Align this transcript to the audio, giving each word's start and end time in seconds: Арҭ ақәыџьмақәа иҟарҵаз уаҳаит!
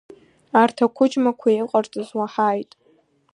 Арҭ 0.61 0.77
ақәыџьмақәа 0.85 1.49
иҟарҵаз 1.57 2.09
уаҳаит! 2.17 2.71